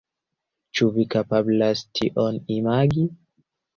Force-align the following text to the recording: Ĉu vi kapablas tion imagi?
Ĉu 0.77 0.87
vi 0.95 1.05
kapablas 1.15 1.85
tion 1.99 2.43
imagi? 2.59 3.07